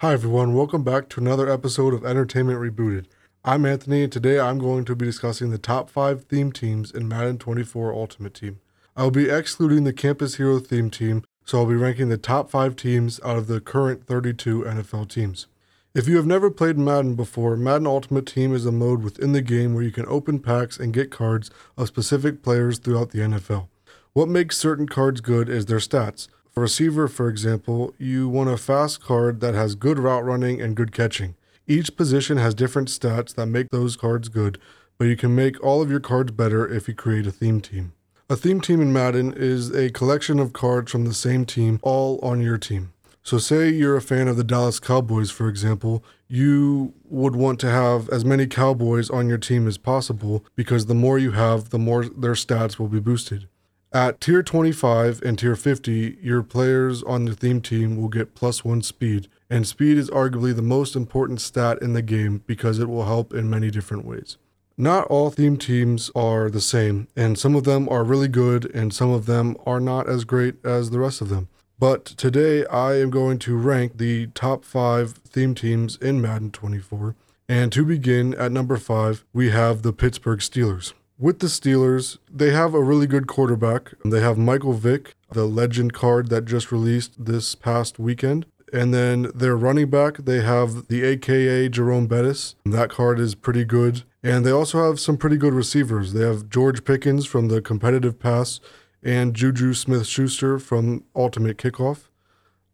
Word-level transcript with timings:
Hi, 0.00 0.12
everyone. 0.12 0.52
Welcome 0.52 0.84
back 0.84 1.08
to 1.08 1.20
another 1.22 1.50
episode 1.50 1.94
of 1.94 2.04
Entertainment 2.04 2.60
Rebooted. 2.60 3.06
I'm 3.46 3.64
Anthony, 3.64 4.02
and 4.02 4.12
today 4.12 4.38
I'm 4.38 4.58
going 4.58 4.84
to 4.84 4.94
be 4.94 5.06
discussing 5.06 5.50
the 5.50 5.56
top 5.56 5.88
five 5.88 6.24
theme 6.24 6.52
teams 6.52 6.90
in 6.90 7.08
Madden 7.08 7.38
24 7.38 7.94
Ultimate 7.94 8.34
Team. 8.34 8.60
I'll 8.94 9.10
be 9.10 9.30
excluding 9.30 9.84
the 9.84 9.94
Campus 9.94 10.34
Hero 10.34 10.58
theme 10.58 10.90
team, 10.90 11.24
so 11.46 11.60
I'll 11.60 11.66
be 11.66 11.76
ranking 11.76 12.10
the 12.10 12.18
top 12.18 12.50
five 12.50 12.76
teams 12.76 13.18
out 13.24 13.38
of 13.38 13.46
the 13.46 13.58
current 13.58 14.06
32 14.06 14.64
NFL 14.64 15.08
teams. 15.08 15.46
If 15.94 16.06
you 16.06 16.18
have 16.18 16.26
never 16.26 16.50
played 16.50 16.76
Madden 16.76 17.14
before, 17.14 17.56
Madden 17.56 17.86
Ultimate 17.86 18.26
Team 18.26 18.54
is 18.54 18.66
a 18.66 18.72
mode 18.72 19.02
within 19.02 19.32
the 19.32 19.40
game 19.40 19.72
where 19.72 19.82
you 19.82 19.92
can 19.92 20.04
open 20.08 20.40
packs 20.40 20.76
and 20.76 20.92
get 20.92 21.10
cards 21.10 21.50
of 21.78 21.88
specific 21.88 22.42
players 22.42 22.78
throughout 22.78 23.12
the 23.12 23.20
NFL. 23.20 23.68
What 24.12 24.28
makes 24.28 24.58
certain 24.58 24.86
cards 24.86 25.22
good 25.22 25.48
is 25.48 25.64
their 25.64 25.78
stats. 25.78 26.28
For 26.56 26.62
receiver, 26.62 27.06
for 27.06 27.28
example, 27.28 27.92
you 27.98 28.30
want 28.30 28.48
a 28.48 28.56
fast 28.56 29.02
card 29.02 29.40
that 29.40 29.52
has 29.52 29.74
good 29.74 29.98
route 29.98 30.24
running 30.24 30.58
and 30.58 30.74
good 30.74 30.90
catching. 30.90 31.34
Each 31.66 31.94
position 31.94 32.38
has 32.38 32.54
different 32.54 32.88
stats 32.88 33.34
that 33.34 33.44
make 33.44 33.68
those 33.68 33.94
cards 33.94 34.30
good, 34.30 34.58
but 34.96 35.04
you 35.04 35.18
can 35.18 35.34
make 35.34 35.62
all 35.62 35.82
of 35.82 35.90
your 35.90 36.00
cards 36.00 36.32
better 36.32 36.66
if 36.66 36.88
you 36.88 36.94
create 36.94 37.26
a 37.26 37.30
theme 37.30 37.60
team. 37.60 37.92
A 38.30 38.36
theme 38.36 38.62
team 38.62 38.80
in 38.80 38.90
Madden 38.90 39.34
is 39.36 39.70
a 39.70 39.90
collection 39.90 40.38
of 40.38 40.54
cards 40.54 40.90
from 40.90 41.04
the 41.04 41.12
same 41.12 41.44
team 41.44 41.78
all 41.82 42.18
on 42.22 42.40
your 42.40 42.56
team. 42.56 42.94
So, 43.22 43.36
say 43.36 43.68
you're 43.68 43.98
a 43.98 44.00
fan 44.00 44.26
of 44.26 44.38
the 44.38 44.44
Dallas 44.44 44.80
Cowboys, 44.80 45.30
for 45.30 45.50
example, 45.50 46.02
you 46.26 46.94
would 47.04 47.36
want 47.36 47.60
to 47.60 47.70
have 47.70 48.08
as 48.08 48.24
many 48.24 48.46
Cowboys 48.46 49.10
on 49.10 49.28
your 49.28 49.36
team 49.36 49.68
as 49.68 49.76
possible 49.76 50.42
because 50.54 50.86
the 50.86 50.94
more 50.94 51.18
you 51.18 51.32
have, 51.32 51.68
the 51.68 51.78
more 51.78 52.06
their 52.06 52.32
stats 52.32 52.78
will 52.78 52.88
be 52.88 52.98
boosted. 52.98 53.46
At 53.96 54.20
tier 54.20 54.42
25 54.42 55.22
and 55.22 55.38
tier 55.38 55.56
50, 55.56 56.18
your 56.20 56.42
players 56.42 57.02
on 57.04 57.24
the 57.24 57.34
theme 57.34 57.62
team 57.62 57.96
will 57.96 58.10
get 58.10 58.34
plus 58.34 58.62
one 58.62 58.82
speed, 58.82 59.26
and 59.48 59.66
speed 59.66 59.96
is 59.96 60.10
arguably 60.10 60.54
the 60.54 60.60
most 60.60 60.94
important 60.94 61.40
stat 61.40 61.80
in 61.80 61.94
the 61.94 62.02
game 62.02 62.42
because 62.46 62.78
it 62.78 62.90
will 62.90 63.06
help 63.06 63.32
in 63.32 63.48
many 63.48 63.70
different 63.70 64.04
ways. 64.04 64.36
Not 64.76 65.06
all 65.06 65.30
theme 65.30 65.56
teams 65.56 66.10
are 66.14 66.50
the 66.50 66.60
same, 66.60 67.08
and 67.16 67.38
some 67.38 67.54
of 67.54 67.64
them 67.64 67.88
are 67.88 68.04
really 68.04 68.28
good, 68.28 68.70
and 68.74 68.92
some 68.92 69.12
of 69.12 69.24
them 69.24 69.56
are 69.64 69.80
not 69.80 70.06
as 70.10 70.24
great 70.24 70.56
as 70.62 70.90
the 70.90 71.00
rest 71.00 71.22
of 71.22 71.30
them. 71.30 71.48
But 71.78 72.04
today 72.04 72.66
I 72.66 72.96
am 72.96 73.08
going 73.08 73.38
to 73.38 73.56
rank 73.56 73.96
the 73.96 74.26
top 74.34 74.66
five 74.66 75.12
theme 75.12 75.54
teams 75.54 75.96
in 75.96 76.20
Madden 76.20 76.50
24. 76.50 77.16
And 77.48 77.72
to 77.72 77.82
begin, 77.82 78.34
at 78.34 78.52
number 78.52 78.76
five, 78.76 79.24
we 79.32 79.52
have 79.52 79.80
the 79.80 79.94
Pittsburgh 79.94 80.40
Steelers. 80.40 80.92
With 81.18 81.38
the 81.38 81.46
Steelers, 81.46 82.18
they 82.30 82.50
have 82.50 82.74
a 82.74 82.82
really 82.82 83.06
good 83.06 83.26
quarterback. 83.26 83.94
They 84.04 84.20
have 84.20 84.36
Michael 84.36 84.74
Vick, 84.74 85.14
the 85.30 85.46
legend 85.46 85.94
card 85.94 86.28
that 86.28 86.44
just 86.44 86.70
released 86.70 87.24
this 87.24 87.54
past 87.54 87.98
weekend. 87.98 88.44
And 88.70 88.92
then 88.92 89.30
their 89.34 89.56
running 89.56 89.88
back, 89.88 90.18
they 90.18 90.42
have 90.42 90.88
the 90.88 91.04
AKA 91.04 91.70
Jerome 91.70 92.06
Bettis. 92.06 92.54
That 92.66 92.90
card 92.90 93.18
is 93.18 93.34
pretty 93.34 93.64
good. 93.64 94.02
And 94.22 94.44
they 94.44 94.50
also 94.50 94.86
have 94.86 95.00
some 95.00 95.16
pretty 95.16 95.38
good 95.38 95.54
receivers. 95.54 96.12
They 96.12 96.20
have 96.20 96.50
George 96.50 96.84
Pickens 96.84 97.24
from 97.24 97.48
the 97.48 97.62
competitive 97.62 98.18
pass 98.18 98.60
and 99.02 99.32
Juju 99.32 99.72
Smith 99.72 100.06
Schuster 100.06 100.58
from 100.58 101.04
Ultimate 101.14 101.56
Kickoff. 101.56 102.08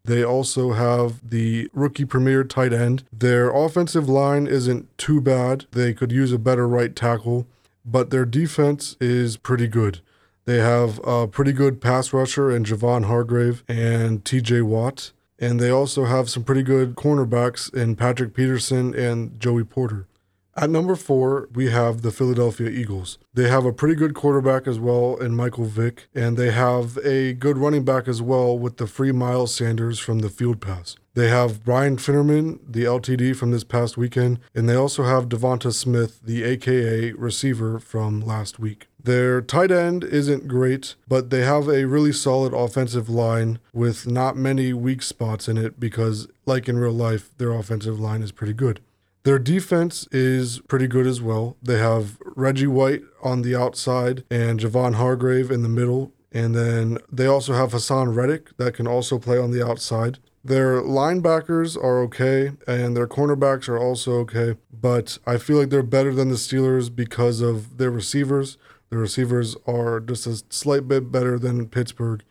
They 0.03 0.21
also 0.21 0.73
have 0.73 1.29
the 1.29 1.69
rookie 1.71 2.03
premier 2.03 2.43
tight 2.43 2.73
end. 2.73 3.05
Their 3.13 3.51
offensive 3.51 4.09
line 4.09 4.47
isn't 4.47 4.97
too 4.97 5.21
bad. 5.21 5.65
They 5.71 5.93
could 5.93 6.11
use 6.11 6.33
a 6.33 6.37
better 6.37 6.67
right 6.67 6.93
tackle 6.93 7.47
but 7.85 8.09
their 8.09 8.25
defense 8.25 8.95
is 8.99 9.37
pretty 9.37 9.67
good. 9.67 9.99
They 10.45 10.57
have 10.57 10.99
a 11.05 11.27
pretty 11.27 11.53
good 11.53 11.81
pass 11.81 12.11
rusher 12.11 12.51
in 12.51 12.65
Javon 12.65 13.05
Hargrave 13.05 13.63
and 13.67 14.23
TJ 14.23 14.63
Watt. 14.63 15.11
And 15.39 15.59
they 15.59 15.69
also 15.69 16.05
have 16.05 16.29
some 16.29 16.43
pretty 16.43 16.63
good 16.63 16.95
cornerbacks 16.95 17.73
in 17.73 17.95
Patrick 17.95 18.33
Peterson 18.33 18.93
and 18.93 19.39
Joey 19.39 19.63
Porter. 19.63 20.07
At 20.55 20.69
number 20.69 20.95
four, 20.95 21.49
we 21.53 21.71
have 21.71 22.03
the 22.03 22.11
Philadelphia 22.11 22.69
Eagles. 22.69 23.17
They 23.33 23.49
have 23.49 23.65
a 23.65 23.73
pretty 23.73 23.95
good 23.95 24.13
quarterback 24.13 24.67
as 24.67 24.79
well 24.79 25.17
in 25.17 25.35
Michael 25.35 25.65
Vick, 25.65 26.07
and 26.13 26.37
they 26.37 26.51
have 26.51 26.97
a 27.03 27.33
good 27.33 27.57
running 27.57 27.83
back 27.83 28.07
as 28.07 28.21
well 28.21 28.57
with 28.57 28.77
the 28.77 28.85
free 28.85 29.11
Miles 29.11 29.53
Sanders 29.53 29.97
from 29.97 30.19
the 30.19 30.29
field 30.29 30.61
pass. 30.61 30.95
They 31.15 31.29
have 31.29 31.63
Brian 31.63 31.97
Finneran, 31.97 32.59
the 32.67 32.83
LTD 32.83 33.35
from 33.35 33.49
this 33.49 33.63
past 33.63 33.97
weekend, 33.97 34.39
and 34.53 34.69
they 34.69 34.75
also 34.75 35.03
have 35.03 35.27
Devonta 35.29 35.73
Smith, 35.73 36.19
the 36.23 36.43
AKA 36.43 37.13
receiver 37.13 37.79
from 37.79 38.21
last 38.21 38.59
week. 38.59 38.87
Their 39.03 39.41
tight 39.41 39.71
end 39.71 40.03
isn't 40.03 40.47
great, 40.47 40.95
but 41.07 41.31
they 41.31 41.41
have 41.41 41.67
a 41.67 41.85
really 41.85 42.13
solid 42.13 42.53
offensive 42.53 43.09
line 43.09 43.59
with 43.73 44.07
not 44.07 44.37
many 44.37 44.71
weak 44.71 45.01
spots 45.01 45.47
in 45.47 45.57
it 45.57 45.79
because, 45.79 46.27
like 46.45 46.69
in 46.69 46.77
real 46.77 46.93
life, 46.93 47.31
their 47.37 47.51
offensive 47.53 47.99
line 47.99 48.21
is 48.21 48.31
pretty 48.31 48.53
good. 48.53 48.79
Their 49.23 49.39
defense 49.39 50.07
is 50.11 50.59
pretty 50.67 50.87
good 50.87 51.07
as 51.07 51.21
well. 51.21 51.55
They 51.63 51.79
have 51.79 52.17
Reggie 52.35 52.67
White 52.67 53.03
on 53.21 53.41
the 53.41 53.55
outside 53.55 54.25
and 54.29 54.59
Javon 54.59 54.95
Hargrave 54.95 55.49
in 55.49 55.63
the 55.63 55.69
middle. 55.69 56.11
And 56.33 56.53
then 56.53 56.97
they 57.11 57.25
also 57.25 57.53
have 57.53 57.71
Haason 57.71 58.15
Reddick 58.15 58.57
that 58.57 58.73
can 58.73 58.87
also 58.87 59.19
play 59.19 59.37
on 59.37 59.51
the 59.51 59.65
outside. 59.65 60.19
Their 60.43 60.81
linebackers 60.81 61.81
are 61.81 62.01
okay, 62.01 62.51
and 62.67 62.97
their 62.97 63.07
cornerbacks 63.07 63.69
are 63.69 63.77
also 63.77 64.13
okay, 64.19 64.57
but 64.73 65.17
I 65.25 65.37
feel 65.37 65.57
like 65.57 65.69
they're 65.69 65.83
better 65.83 66.13
than 66.13 66.27
the 66.27 66.35
Steelers 66.35 66.93
because 66.93 67.39
of 67.39 67.77
their 67.77 67.91
receivers. 67.91 68.57
The 68.89 68.97
receivers 68.97 69.55
are 69.65 70.01
just 70.01 70.27
a 70.27 70.43
slight 70.49 70.85
bit 70.89 71.13
better 71.13 71.39
than 71.39 71.69
Pittsburgh, 71.69 72.23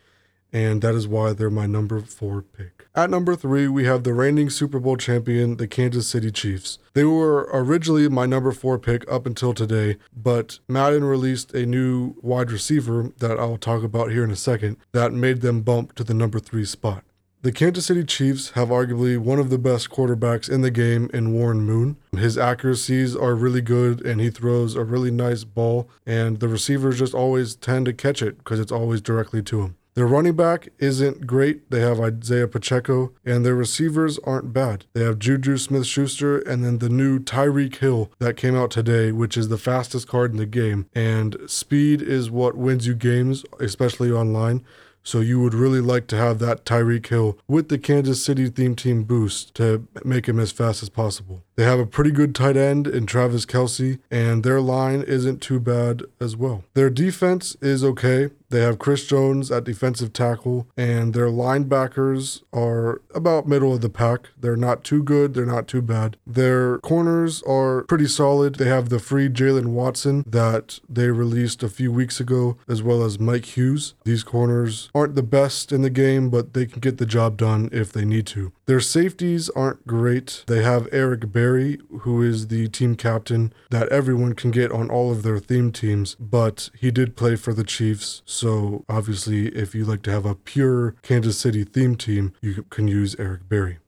and 0.52 0.82
that 0.82 0.94
is 0.94 1.08
why 1.08 1.32
they're 1.32 1.50
my 1.50 1.66
number 1.66 2.00
four 2.00 2.42
pick. 2.42 2.86
At 2.94 3.10
number 3.10 3.34
three, 3.34 3.68
we 3.68 3.84
have 3.86 4.04
the 4.04 4.12
reigning 4.12 4.50
Super 4.50 4.78
Bowl 4.78 4.96
champion, 4.96 5.56
the 5.56 5.66
Kansas 5.66 6.06
City 6.06 6.30
Chiefs. 6.30 6.78
They 6.92 7.04
were 7.04 7.48
originally 7.52 8.08
my 8.08 8.26
number 8.26 8.52
four 8.52 8.78
pick 8.78 9.10
up 9.10 9.24
until 9.24 9.54
today, 9.54 9.96
but 10.14 10.58
Madden 10.68 11.04
released 11.04 11.54
a 11.54 11.64
new 11.64 12.16
wide 12.20 12.50
receiver 12.50 13.12
that 13.18 13.38
I'll 13.38 13.56
talk 13.56 13.82
about 13.82 14.10
here 14.10 14.24
in 14.24 14.30
a 14.30 14.36
second 14.36 14.76
that 14.92 15.12
made 15.12 15.41
them 15.41 15.62
bump 15.62 15.94
to 15.94 16.04
the 16.04 16.14
number 16.14 16.38
three 16.38 16.66
spot. 16.66 17.04
The 17.41 17.50
Kansas 17.50 17.86
City 17.86 18.04
Chiefs 18.04 18.50
have 18.50 18.68
arguably 18.68 19.18
one 19.18 19.41
of 19.41 19.50
the 19.50 19.58
best 19.58 19.91
quarterbacks 19.91 20.48
in 20.48 20.60
the 20.60 20.70
game 20.70 21.10
in 21.12 21.32
Warren 21.32 21.62
Moon. 21.62 21.96
His 22.16 22.38
accuracies 22.38 23.16
are 23.16 23.34
really 23.34 23.60
good 23.60 24.00
and 24.06 24.20
he 24.20 24.30
throws 24.30 24.76
a 24.76 24.84
really 24.84 25.10
nice 25.10 25.42
ball, 25.42 25.88
and 26.06 26.38
the 26.38 26.46
receivers 26.46 27.00
just 27.00 27.14
always 27.14 27.56
tend 27.56 27.86
to 27.86 27.92
catch 27.92 28.22
it 28.22 28.38
because 28.38 28.60
it's 28.60 28.70
always 28.70 29.00
directly 29.00 29.42
to 29.42 29.62
him. 29.62 29.76
Their 29.94 30.06
running 30.06 30.36
back 30.36 30.70
isn't 30.78 31.26
great. 31.26 31.70
They 31.70 31.80
have 31.80 32.00
Isaiah 32.00 32.48
Pacheco, 32.48 33.12
and 33.25 33.44
their 33.44 33.54
receivers 33.54 34.19
aren't 34.20 34.53
bad. 34.53 34.86
They 34.94 35.04
have 35.04 35.19
Juju 35.19 35.58
Smith 35.58 35.86
Schuster 35.86 36.38
and 36.38 36.64
then 36.64 36.78
the 36.78 36.88
new 36.88 37.19
Tyreek 37.19 37.76
Hill 37.76 38.10
that 38.19 38.36
came 38.36 38.56
out 38.56 38.70
today, 38.70 39.12
which 39.12 39.36
is 39.36 39.48
the 39.48 39.58
fastest 39.58 40.08
card 40.08 40.30
in 40.30 40.38
the 40.38 40.47
game. 40.47 40.86
And 40.94 41.36
speed 41.47 42.00
is 42.00 42.30
what 42.30 42.56
wins 42.56 42.86
you 42.86 42.94
games, 42.94 43.44
especially 43.60 44.10
online. 44.10 44.64
So 45.04 45.20
you 45.20 45.41
would 45.41 45.54
really 45.54 45.80
like 45.80 46.06
to 46.09 46.16
have 46.16 46.38
that 46.38 46.64
Tyreek 46.64 47.06
Hill 47.09 47.36
with 47.48 47.69
the 47.69 47.78
Kansas 47.78 48.24
City 48.24 48.48
theme 48.48 48.76
team 48.76 49.03
boost 49.03 49.54
to 49.56 49.86
make 50.04 50.28
him 50.28 50.38
as 50.38 50.53
fast 50.53 50.82
as 50.82 50.88
possible. 50.88 51.42
They 51.56 51.64
have 51.64 51.80
a 51.80 51.86
pretty 51.86 52.12
good 52.12 52.34
tight 52.34 52.56
end 52.56 52.86
in 52.86 53.06
Travis 53.06 53.44
Kelce, 53.44 53.98
and 54.10 54.44
their 54.44 54.60
line 54.60 55.03
isn't 55.03 55.42
too 55.42 55.59
bad 55.59 56.04
as 56.20 56.36
well. 56.36 56.64
Their 56.74 56.88
defense 56.88 57.56
is 57.60 57.82
okay. 57.82 58.30
They 58.52 58.60
have 58.60 58.78
Chris 58.78 59.06
Jones 59.06 59.50
at 59.50 59.64
defensive 59.64 60.12
tackle, 60.12 60.68
and 60.76 61.14
their 61.14 61.28
linebackers 61.28 62.42
are 62.52 63.00
about 63.14 63.48
middle 63.48 63.72
of 63.72 63.80
the 63.80 63.88
pack. 63.88 64.28
They're 64.38 64.56
not 64.56 64.84
too 64.84 65.02
good, 65.02 65.32
they're 65.32 65.46
not 65.46 65.66
too 65.66 65.80
bad. 65.80 66.18
Their 66.26 66.78
corners 66.80 67.42
are 67.44 67.84
pretty 67.84 68.08
solid. 68.08 68.56
They 68.56 68.68
have 68.68 68.91
the 68.91 68.98
free 68.98 69.30
Jaylen 69.30 69.68
Watson 69.68 70.22
that 70.26 70.80
they 70.86 71.08
released 71.08 71.62
a 71.62 71.70
few 71.70 71.91
weeks 71.91 72.20
ago, 72.20 72.58
as 72.68 72.82
well 72.82 73.02
as 73.02 73.18
Mike 73.18 73.56
Hughes. 73.56 73.94
These 74.04 74.22
corners 74.22 74.91
aren't 74.94 75.14
the 75.14 75.22
best 75.22 75.72
in 75.72 75.80
the 75.80 75.88
game, 75.88 76.28
but 76.28 76.52
they 76.52 76.66
can 76.66 76.80
get 76.80 76.98
the 76.98 77.06
job 77.06 77.38
done 77.38 77.70
if 77.72 77.91
they 77.91 78.04
need 78.04 78.26
to. 78.26 78.52
Their 78.66 78.80
safeties 78.80 79.48
aren't 79.50 79.86
great. 79.86 80.44
They 80.47 80.62
have 80.62 80.88
Eric 80.92 81.32
Berry, 81.32 81.78
who 82.00 82.21
is 82.22 82.48
the 82.48 82.68
team 82.68 82.97
captain 82.97 83.53
that 83.71 83.88
everyone 83.88 84.34
can 84.34 84.50
get 84.50 84.71
on 84.71 84.91
all 84.91 85.10
of 85.10 85.22
their 85.22 85.38
theme 85.38 85.72
teams, 85.72 86.16
but 86.21 86.68
he 86.78 86.91
did 86.91 87.16
play 87.16 87.34
for 87.34 87.54
the 87.54 87.65
Chiefs. 87.65 88.22
Obviously, 88.44 89.48
if 89.48 89.74
you 89.74 89.84
like 89.84 90.03
to 90.03 90.10
have 90.10 90.27
a 90.27 90.34
pure 90.34 90.94
Kansas 91.03 91.39
City 91.39 91.65
theme 91.65 91.97
team, 91.97 92.33
you 92.41 92.65
can 92.71 92.89
use 92.89 93.16
Eric 93.18 93.48
Berry. 93.48 93.78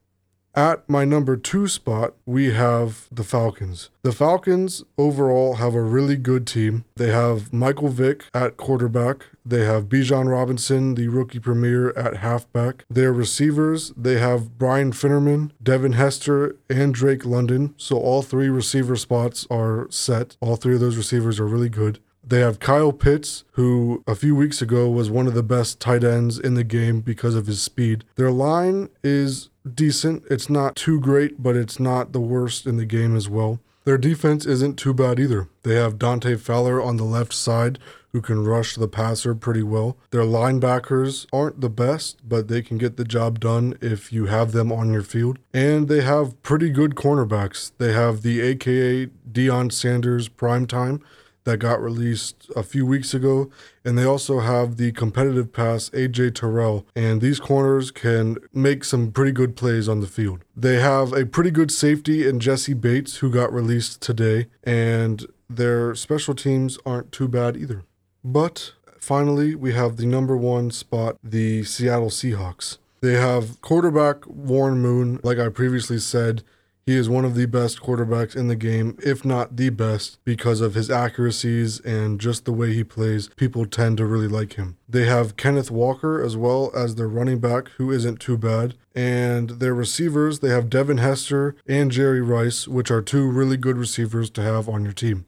At 0.55 0.89
my 0.89 1.03
number 1.03 1.35
two 1.35 1.67
spot, 1.67 2.13
we 2.25 2.53
have 2.53 3.09
the 3.11 3.25
Falcons. 3.25 3.89
The 4.03 4.13
Falcons 4.13 4.85
overall 4.97 5.55
have 5.55 5.75
a 5.75 5.81
really 5.81 6.15
good 6.15 6.47
team. 6.47 6.85
They 6.95 7.11
have 7.11 7.51
Michael 7.51 7.89
Vick 7.89 8.23
at 8.33 8.55
quarterback. 8.55 9.25
They 9.45 9.65
have 9.65 9.89
Bijan 9.89 10.29
Robinson, 10.29 10.95
the 10.95 11.09
rookie 11.09 11.39
premier, 11.39 11.89
at 11.97 12.17
halfback. 12.17 12.85
Their 12.89 13.11
receivers, 13.11 13.91
they 13.97 14.17
have 14.17 14.57
Brian 14.57 14.93
Finneran, 14.93 15.51
Devin 15.61 15.93
Hester, 15.93 16.55
and 16.69 16.93
Drake 16.93 17.25
London. 17.25 17.75
So 17.75 17.97
all 17.97 18.21
three 18.21 18.47
receiver 18.47 18.95
spots 18.95 19.45
are 19.51 19.87
set. 19.91 20.37
All 20.39 20.55
three 20.55 20.75
of 20.75 20.79
those 20.79 20.95
receivers 20.95 21.37
are 21.37 21.45
really 21.45 21.69
good. 21.69 21.99
They 22.27 22.39
have 22.39 22.59
Kyle 22.59 22.91
Pitts, 22.91 23.43
who 23.51 24.03
a 24.07 24.15
few 24.15 24.35
weeks 24.35 24.61
ago 24.61 24.89
was 24.89 25.11
one 25.11 25.27
of 25.27 25.35
the 25.35 25.43
best 25.43 25.79
tight 25.79 26.03
ends 26.03 26.39
in 26.39 26.55
the 26.55 26.63
game 26.63 27.01
because 27.01 27.35
of 27.35 27.45
his 27.45 27.61
speed. 27.61 28.03
Their 28.15 28.31
line 28.31 28.89
is 29.03 29.49
decent. 29.73 30.23
It's 30.29 30.49
not 30.49 30.75
too 30.75 30.99
great, 30.99 31.43
but 31.43 31.55
it's 31.55 31.79
not 31.79 32.13
the 32.13 32.19
worst 32.19 32.65
in 32.65 32.77
the 32.77 32.85
game 32.85 33.15
as 33.15 33.29
well. 33.29 33.59
Their 33.83 33.99
defense 33.99 34.47
isn't 34.47 34.77
too 34.77 34.95
bad 34.95 35.19
either. 35.19 35.47
They 35.61 35.75
have 35.75 35.99
Dante 35.99 36.35
Fowler 36.37 36.81
on 36.81 36.97
the 36.97 37.03
left 37.03 37.33
side, 37.33 37.77
who 38.11 38.21
can 38.21 38.43
rush 38.43 38.75
the 38.75 38.87
passer 38.87 39.35
pretty 39.35 39.61
well. 39.61 39.95
Their 40.09 40.23
linebackers 40.23 41.27
aren't 41.31 41.61
the 41.61 41.69
best, 41.69 42.27
but 42.27 42.47
they 42.47 42.63
can 42.63 42.79
get 42.79 42.97
the 42.97 43.03
job 43.03 43.39
done 43.39 43.77
if 43.81 44.11
you 44.11 44.25
have 44.25 44.53
them 44.53 44.71
on 44.71 44.91
your 44.91 45.03
field. 45.03 45.37
And 45.53 45.87
they 45.87 46.01
have 46.01 46.41
pretty 46.41 46.71
good 46.71 46.95
cornerbacks. 46.95 47.73
They 47.77 47.93
have 47.93 48.23
the 48.23 48.41
AKA 48.41 49.07
Deion 49.31 49.71
Sanders 49.71 50.29
prime 50.29 50.65
time 50.65 51.03
that 51.45 51.57
got 51.57 51.81
released 51.81 52.51
a 52.55 52.63
few 52.63 52.85
weeks 52.85 53.13
ago. 53.13 53.49
And 53.83 53.97
they 53.97 54.03
also 54.03 54.39
have 54.41 54.77
the 54.77 54.91
competitive 54.91 55.53
pass 55.53 55.89
AJ 55.91 56.35
Terrell. 56.35 56.85
And 56.95 57.21
these 57.21 57.39
corners 57.39 57.89
can 57.91 58.37
make 58.53 58.83
some 58.83 59.11
pretty 59.11 59.31
good 59.31 59.55
plays 59.55 59.87
on 59.87 60.01
the 60.01 60.07
field. 60.07 60.43
They 60.55 60.75
have 60.75 61.13
a 61.13 61.25
pretty 61.25 61.51
good 61.51 61.71
safety 61.71 62.27
in 62.27 62.39
Jessie 62.39 62.73
Bates, 62.73 63.17
who 63.17 63.31
got 63.31 63.53
released 63.53 64.01
today. 64.01 64.47
And 64.63 65.25
their 65.49 65.95
special 65.95 66.35
teams 66.35 66.77
aren't 66.85 67.11
too 67.11 67.27
bad 67.27 67.55
either. 67.55 67.83
But 68.23 68.73
finally, 68.99 69.55
we 69.55 69.73
have 69.73 69.97
the 69.97 70.05
number 70.05 70.35
one 70.35 70.71
spot, 70.71 71.17
the 71.23 71.63
Seattle 71.63 72.09
Seahawks. 72.09 72.79
They 73.01 73.13
have 73.13 73.61
quarterback 73.61 74.25
Warren 74.25 74.79
Moon, 74.79 75.19
like 75.21 75.37
I 75.37 75.49
previously 75.49 75.99
said. 75.99 76.43
He 76.85 76.95
is 76.95 77.09
one 77.09 77.25
of 77.25 77.33
the 77.33 77.47
best 77.47 77.81
quarterbacks 77.81 78.35
in 78.35 78.47
the 78.47 78.55
game, 78.55 78.95
if 79.01 79.25
not 79.25 79.55
the 79.55 79.69
best, 79.69 80.19
because 80.23 80.61
of 80.61 80.75
his 80.75 80.91
accuracies 80.91 81.79
and 81.79 82.21
just 82.21 82.45
the 82.45 82.53
way 82.53 82.73
he 82.73 82.83
plays. 82.83 83.29
People 83.29 83.65
tend 83.65 83.97
to 83.97 84.05
really 84.05 84.27
like 84.27 84.53
him. 84.53 84.77
They 84.87 85.05
have 85.05 85.35
Kenneth 85.35 85.71
Walker 85.71 86.23
as 86.23 86.37
well 86.37 86.71
as 86.75 86.93
their 86.93 87.07
running 87.07 87.39
back, 87.39 87.69
who 87.77 87.91
isn't 87.91 88.19
too 88.19 88.37
bad. 88.37 88.75
And 88.93 89.49
their 89.49 89.73
receivers, 89.73 90.41
they 90.41 90.49
have 90.49 90.69
Devin 90.69 90.99
Hester 90.99 91.55
and 91.67 91.89
Jerry 91.89 92.21
Rice, 92.21 92.67
which 92.67 92.91
are 92.91 93.01
two 93.01 93.31
really 93.31 93.57
good 93.57 93.77
receivers 93.77 94.29
to 94.29 94.43
have 94.43 94.69
on 94.69 94.83
your 94.83 94.93
team. 94.93 95.25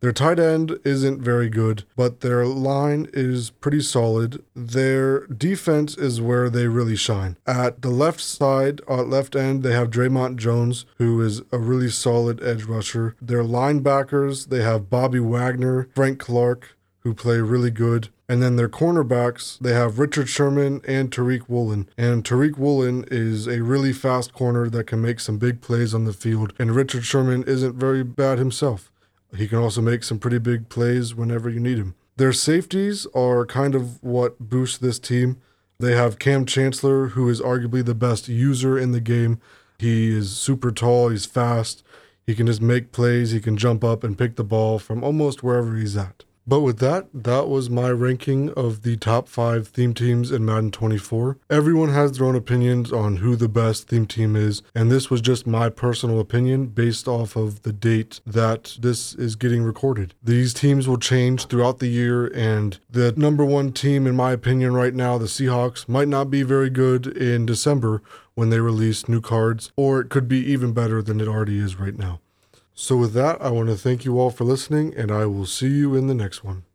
Their 0.00 0.12
tight 0.12 0.38
end 0.38 0.78
isn't 0.84 1.22
very 1.22 1.48
good, 1.48 1.84
but 1.96 2.20
their 2.20 2.44
line 2.46 3.08
is 3.12 3.50
pretty 3.50 3.80
solid. 3.80 4.44
Their 4.54 5.26
defense 5.26 5.96
is 5.96 6.20
where 6.20 6.50
they 6.50 6.68
really 6.68 6.96
shine. 6.96 7.36
At 7.46 7.82
the 7.82 7.90
left 7.90 8.20
side, 8.20 8.82
at 8.88 9.08
left 9.08 9.34
end, 9.34 9.62
they 9.62 9.72
have 9.72 9.90
Dre'Mont 9.90 10.36
Jones, 10.36 10.84
who 10.98 11.20
is 11.22 11.42
a 11.50 11.58
really 11.58 11.88
solid 11.88 12.42
edge 12.42 12.64
rusher. 12.64 13.16
Their 13.22 13.42
linebackers, 13.42 14.48
they 14.48 14.62
have 14.62 14.90
Bobby 14.90 15.20
Wagner, 15.20 15.88
Frank 15.94 16.18
Clark, 16.18 16.76
who 17.00 17.14
play 17.14 17.38
really 17.38 17.70
good. 17.70 18.08
And 18.28 18.42
then 18.42 18.56
their 18.56 18.68
cornerbacks, 18.68 19.58
they 19.60 19.72
have 19.72 20.00
Richard 20.00 20.28
Sherman 20.28 20.80
and 20.86 21.12
Tariq 21.12 21.48
Woolen. 21.48 21.88
And 21.96 22.24
Tariq 22.24 22.58
Woolen 22.58 23.04
is 23.10 23.46
a 23.46 23.62
really 23.62 23.92
fast 23.92 24.32
corner 24.32 24.68
that 24.68 24.88
can 24.88 25.00
make 25.00 25.20
some 25.20 25.38
big 25.38 25.60
plays 25.60 25.94
on 25.94 26.04
the 26.04 26.12
field. 26.12 26.52
And 26.58 26.74
Richard 26.74 27.04
Sherman 27.04 27.44
isn't 27.44 27.76
very 27.76 28.02
bad 28.02 28.38
himself. 28.38 28.90
He 29.36 29.48
can 29.48 29.58
also 29.58 29.80
make 29.80 30.04
some 30.04 30.18
pretty 30.18 30.38
big 30.38 30.68
plays 30.68 31.14
whenever 31.14 31.48
you 31.48 31.60
need 31.60 31.78
him. 31.78 31.94
Their 32.16 32.32
safeties 32.32 33.06
are 33.14 33.44
kind 33.44 33.74
of 33.74 34.02
what 34.02 34.38
boosts 34.38 34.78
this 34.78 34.98
team. 34.98 35.38
They 35.78 35.94
have 35.94 36.18
Kam 36.18 36.46
Chancellor, 36.46 37.08
who 37.08 37.28
is 37.28 37.40
arguably 37.40 37.84
the 37.84 37.94
best 37.94 38.28
user 38.28 38.78
in 38.78 38.92
the 38.92 39.00
game. 39.00 39.40
He 39.78 40.16
is 40.16 40.36
super 40.36 40.70
tall, 40.70 41.10
he's 41.10 41.26
fast, 41.26 41.82
he 42.26 42.34
can 42.34 42.46
just 42.46 42.62
make 42.62 42.92
plays, 42.92 43.30
he 43.30 43.40
can 43.40 43.56
jump 43.56 43.84
up 43.84 44.02
and 44.02 44.16
pick 44.16 44.36
the 44.36 44.44
ball 44.44 44.78
from 44.78 45.04
almost 45.04 45.42
wherever 45.42 45.76
he's 45.76 45.96
at. 45.96 46.24
But 46.48 46.60
with 46.60 46.78
that, 46.78 47.08
that 47.12 47.48
was 47.48 47.68
my 47.68 47.90
ranking 47.90 48.50
of 48.52 48.82
the 48.82 48.96
top 48.96 49.28
five 49.28 49.66
theme 49.66 49.94
teams 49.94 50.30
in 50.30 50.44
Madden 50.44 50.70
24. 50.70 51.38
Everyone 51.50 51.88
has 51.88 52.12
their 52.12 52.26
own 52.26 52.36
opinions 52.36 52.92
on 52.92 53.16
who 53.16 53.34
the 53.34 53.48
best 53.48 53.88
theme 53.88 54.06
team 54.06 54.36
is, 54.36 54.62
and 54.72 54.88
this 54.88 55.10
was 55.10 55.20
just 55.20 55.44
my 55.44 55.68
personal 55.68 56.20
opinion 56.20 56.66
based 56.66 57.08
off 57.08 57.34
of 57.34 57.62
the 57.62 57.72
date 57.72 58.20
that 58.24 58.76
this 58.80 59.12
is 59.14 59.34
getting 59.34 59.64
recorded. 59.64 60.14
These 60.22 60.54
teams 60.54 60.86
will 60.86 60.98
change 60.98 61.46
throughout 61.46 61.80
the 61.80 61.88
year, 61.88 62.28
and 62.28 62.78
the 62.88 63.12
number 63.16 63.44
one 63.44 63.72
team, 63.72 64.06
in 64.06 64.14
my 64.14 64.30
opinion, 64.30 64.72
right 64.72 64.94
now, 64.94 65.18
the 65.18 65.24
Seahawks, 65.24 65.88
might 65.88 66.08
not 66.08 66.30
be 66.30 66.44
very 66.44 66.70
good 66.70 67.08
in 67.08 67.44
December 67.44 68.02
when 68.36 68.50
they 68.50 68.60
release 68.60 69.08
new 69.08 69.20
cards, 69.20 69.72
or 69.76 69.98
it 70.00 70.10
could 70.10 70.28
be 70.28 70.38
even 70.38 70.72
better 70.72 71.02
than 71.02 71.20
it 71.20 71.26
already 71.26 71.58
is 71.58 71.74
right 71.74 71.98
now. 71.98 72.20
So, 72.78 72.94
with 72.98 73.14
that, 73.14 73.40
I 73.40 73.48
want 73.48 73.70
to 73.70 73.76
thank 73.76 74.04
you 74.04 74.20
all 74.20 74.28
for 74.28 74.44
listening, 74.44 74.94
and 74.94 75.10
I 75.10 75.24
will 75.24 75.46
see 75.46 75.68
you 75.68 75.94
in 75.94 76.08
the 76.08 76.14
next 76.14 76.44
one. 76.44 76.65